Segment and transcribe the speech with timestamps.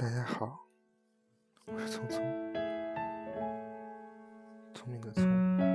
[0.00, 0.58] 大家好
[1.66, 2.22] 我是聪聪。
[4.72, 5.69] 聪明的聪。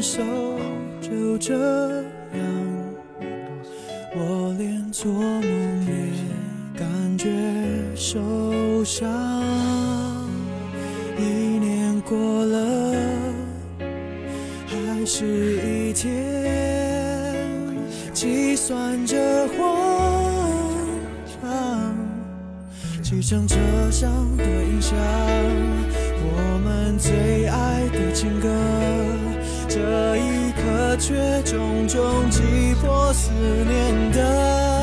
[0.00, 0.22] 手
[0.98, 2.42] 就这样，
[4.16, 5.42] 我连做梦
[5.86, 5.92] 也
[6.74, 7.28] 感觉
[7.94, 9.06] 受伤。
[11.18, 12.94] 一年过了，
[14.66, 16.10] 还是一天，
[18.14, 19.76] 计算着慌
[21.42, 21.94] 张，
[23.02, 23.56] 计程车
[23.90, 24.96] 上的音响，
[26.22, 28.48] 我们最爱的情歌。
[29.70, 34.79] 这一刻却重重击破思念的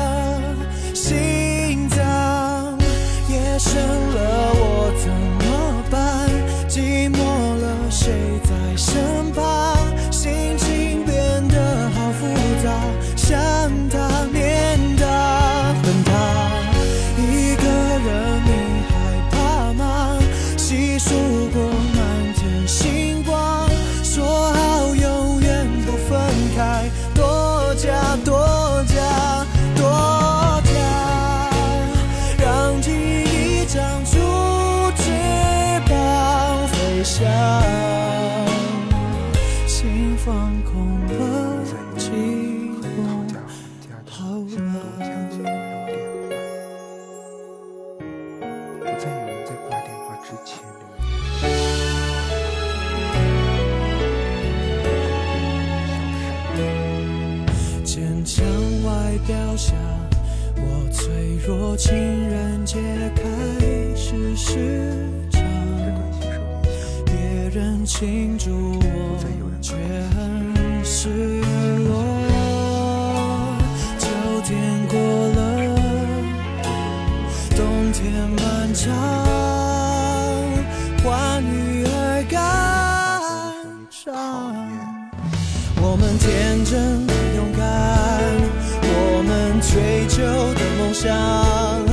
[67.04, 69.18] 别人庆祝我
[69.60, 69.74] 却
[70.14, 71.08] 很失
[71.88, 72.02] 落
[73.98, 74.06] 秋
[74.44, 75.38] 天过了
[77.56, 78.86] 冬天漫长
[81.02, 82.38] 换女而感
[83.90, 84.14] 伤
[85.82, 87.06] 我们天真
[87.36, 87.60] 勇敢
[88.82, 90.22] 我们追求
[90.54, 91.87] 的梦想。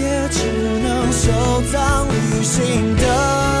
[0.00, 0.40] 也只
[0.82, 1.30] 能收
[1.70, 3.59] 藏旅行的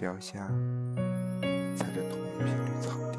[0.00, 0.48] 脚下
[1.76, 3.18] 踩着同一片绿草地，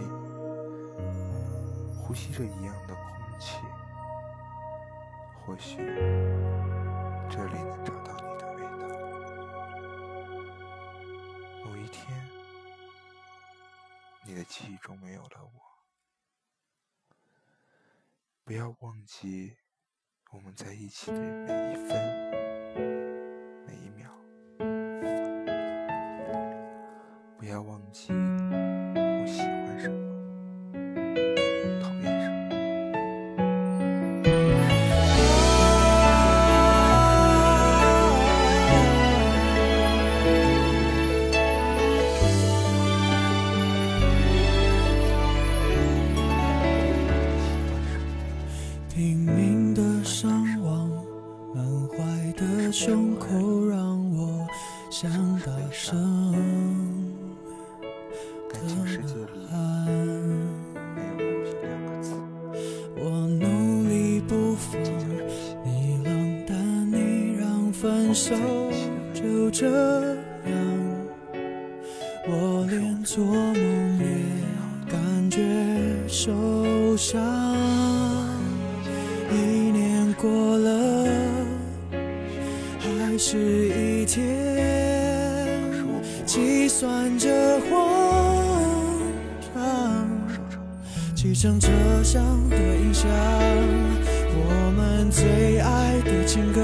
[1.96, 3.06] 呼吸着一样的空
[3.40, 3.60] 气。
[5.36, 5.78] 或许
[7.30, 8.90] 这里能找到你的味道。
[11.64, 12.28] 某一天，
[14.26, 15.62] 你的记忆中没有了我。
[18.44, 19.56] 不要忘记
[20.32, 23.11] 我们在一起的每一分
[27.92, 29.96] 不要忘记我喜欢什么，
[31.82, 32.40] 讨厌什么。
[48.94, 50.32] 拼命的上
[50.64, 50.90] 网，
[51.54, 51.98] 满怀
[52.38, 53.78] 的胸口让
[54.16, 54.48] 我
[54.90, 56.91] 想大声
[68.24, 68.36] 手
[69.16, 70.54] 就这样。
[72.28, 74.06] 我连做梦也
[74.88, 75.40] 感觉
[76.08, 77.20] 受伤。
[79.32, 79.36] 一
[79.72, 80.30] 年过
[80.60, 81.08] 了，
[82.80, 85.74] 还是一天
[86.24, 89.02] 计算着慌
[89.52, 90.08] 张。
[91.16, 92.22] 手中汽车上
[92.52, 93.10] 的音响，
[94.36, 96.62] 我们最爱的情歌，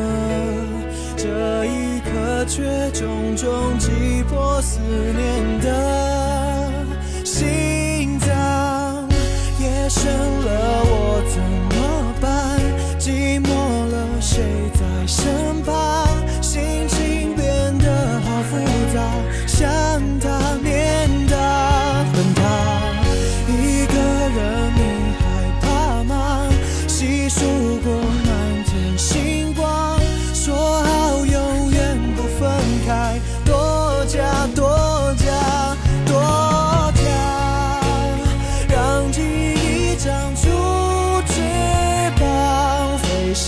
[2.47, 6.85] 却重重击破思念的
[7.25, 9.07] 心脏。
[9.59, 10.05] 夜深
[10.45, 10.66] 了，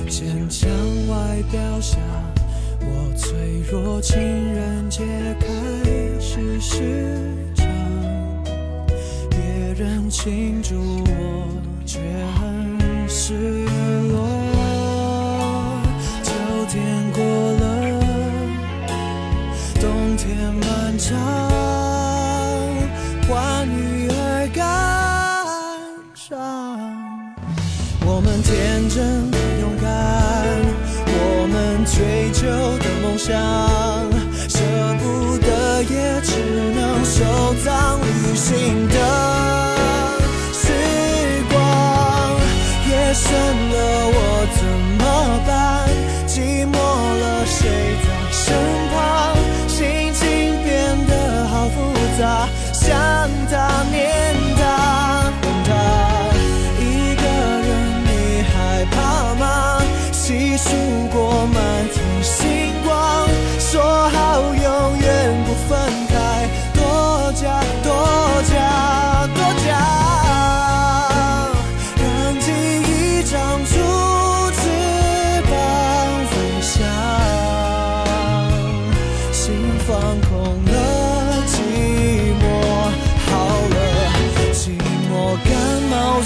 [0.08, 0.70] 坚强
[1.10, 1.14] 外
[1.52, 1.98] 表下，
[2.82, 2.86] 我
[3.18, 5.04] 脆弱，情人节
[5.40, 5.46] 开
[6.20, 7.16] 始时，
[9.82, 11.48] 人庆祝我
[11.88, 11.98] 却
[12.40, 13.34] 很失
[14.12, 14.30] 落。
[16.22, 16.32] 秋
[16.70, 17.66] 天过了，
[19.80, 21.18] 冬天漫长，
[23.28, 24.62] 欢愉而感
[26.14, 26.38] 伤。
[28.06, 29.02] 我们天真
[29.62, 29.90] 勇敢，
[31.08, 31.18] 我
[31.52, 32.46] 们追求
[32.78, 33.34] 的梦想，
[34.48, 34.60] 舍
[35.00, 36.30] 不得也只
[36.76, 37.18] 能收
[37.64, 39.71] 藏旅行的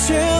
[0.05, 0.34] 却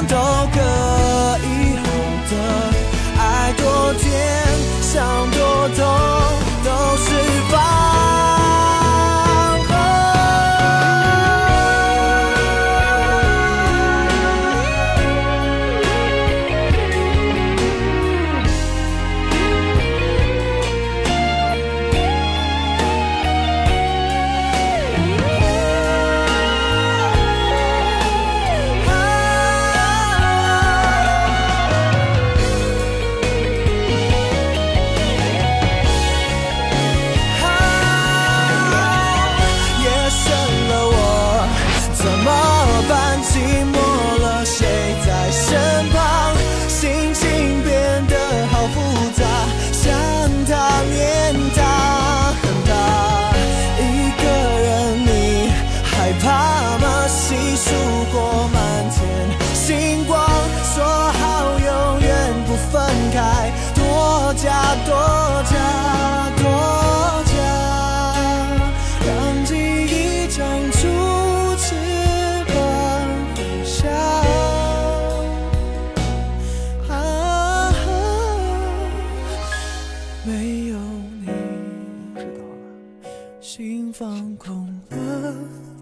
[83.58, 85.34] 心放空了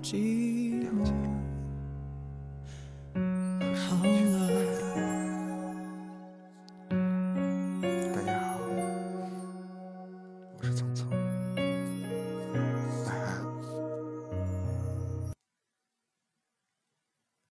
[0.04, 1.53] 寂寞。